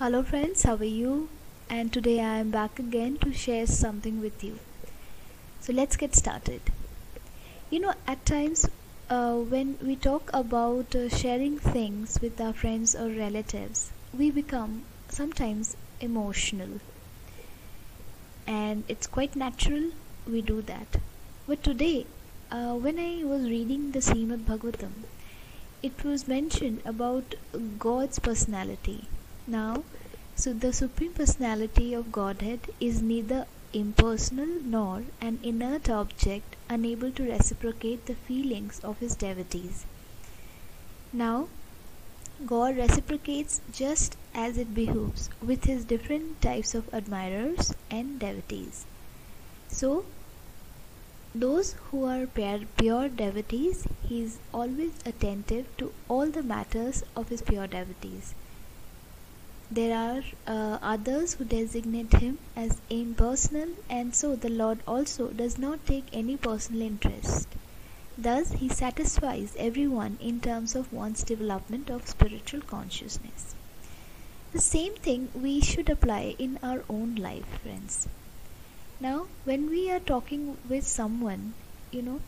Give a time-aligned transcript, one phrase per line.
[0.00, 1.28] Hello, friends, how are you?
[1.68, 4.58] And today I am back again to share something with you.
[5.60, 6.62] So, let's get started.
[7.68, 8.66] You know, at times
[9.10, 14.84] uh, when we talk about uh, sharing things with our friends or relatives, we become
[15.10, 16.80] sometimes emotional,
[18.46, 19.90] and it's quite natural
[20.26, 20.96] we do that.
[21.46, 22.06] But today,
[22.50, 24.92] uh, when I was reading the Srimad Bhagavatam,
[25.82, 27.34] it was mentioned about
[27.78, 29.06] God's personality
[29.50, 29.84] now,
[30.36, 37.28] so the Supreme Personality of Godhead is neither impersonal nor an inert object unable to
[37.30, 39.84] reciprocate the feelings of his devotees.
[41.12, 41.48] Now,
[42.46, 48.86] God reciprocates just as it behooves with his different types of admirers and devotees.
[49.68, 50.04] So,
[51.34, 57.42] those who are pure devotees, he is always attentive to all the matters of his
[57.42, 58.34] pure devotees.
[59.72, 65.58] There are uh, others who designate him as impersonal, and so the Lord also does
[65.58, 67.46] not take any personal interest.
[68.18, 73.54] Thus, he satisfies everyone in terms of one's development of spiritual consciousness.
[74.52, 78.08] The same thing we should apply in our own life, friends.
[78.98, 81.54] Now, when we are talking with someone,
[81.92, 82.20] you know,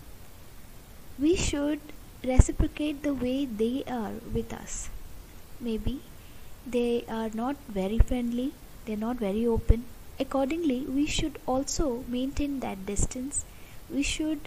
[1.18, 1.80] we should
[2.22, 4.88] reciprocate the way they are with us.
[5.58, 6.02] Maybe
[6.66, 8.52] they are not very friendly,
[8.84, 9.84] they're not very open.
[10.18, 13.44] Accordingly, we should also maintain that distance.
[13.90, 14.40] We should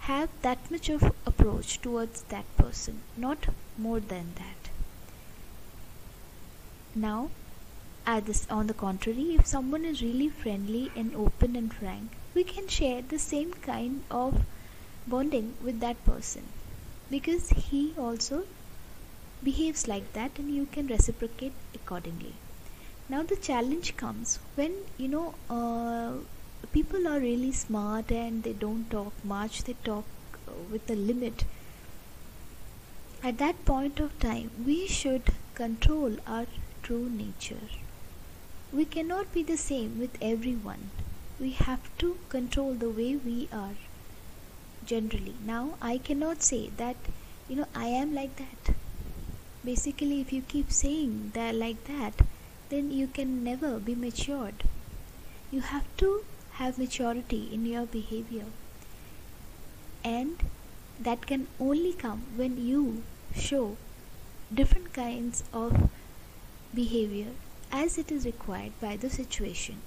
[0.00, 3.46] have that much of approach towards that person, not
[3.78, 4.70] more than that.
[6.94, 7.30] Now,
[8.18, 12.66] this, on the contrary, if someone is really friendly and open and frank, we can
[12.66, 14.42] share the same kind of
[15.06, 16.42] bonding with that person
[17.10, 18.44] because he also
[19.42, 22.34] behaves like that and you can reciprocate accordingly.
[23.08, 26.12] Now the challenge comes when you know uh,
[26.72, 30.04] people are really smart and they don't talk much they talk
[30.48, 31.44] uh, with a limit.
[33.22, 36.46] At that point of time we should control our
[36.82, 37.66] true nature.
[38.72, 40.90] We cannot be the same with everyone.
[41.38, 43.74] We have to control the way we are
[44.84, 45.34] generally.
[45.44, 46.96] Now i cannot say that
[47.48, 48.74] you know i am like that
[49.64, 52.14] basically if you keep saying that like that
[52.70, 54.64] then you can never be matured.
[55.50, 58.46] You have to have maturity in your behavior.
[60.04, 60.38] And
[61.00, 63.02] that can only come when you
[63.34, 63.76] show
[64.54, 65.90] different kinds of
[66.74, 67.32] behavior
[67.72, 69.80] as it is required by the situation.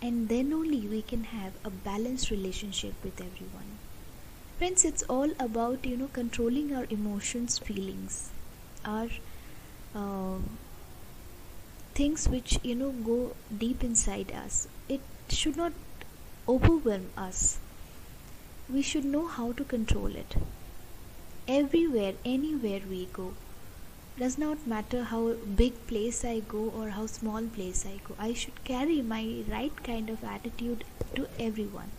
[0.00, 3.78] And then only we can have a balanced relationship with everyone
[4.62, 8.30] friends it's all about you know controlling our emotions feelings
[8.84, 9.08] our
[10.00, 10.36] uh,
[11.94, 14.68] things which you know go deep inside us.
[14.88, 15.72] It should not
[16.48, 17.58] overwhelm us.
[18.72, 20.36] We should know how to control it.
[21.48, 23.32] Everywhere anywhere we go
[24.16, 28.32] does not matter how big place i go or how small place i go i
[28.32, 30.84] should carry my right kind of attitude
[31.16, 31.90] to everyone.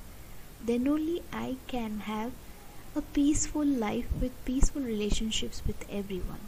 [0.72, 2.32] Then only i can have
[2.96, 6.42] a peaceful life with peaceful relationships with everyone.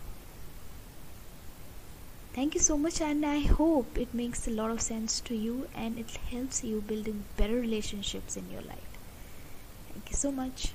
[2.33, 5.69] Thank you so much, and I hope it makes a lot of sense to you
[5.73, 8.97] and it helps you building better relationships in your life.
[9.93, 10.73] Thank you so much.